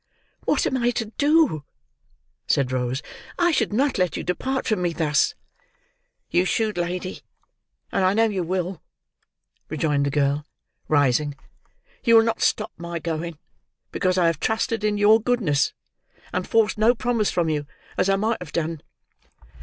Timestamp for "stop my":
12.41-12.97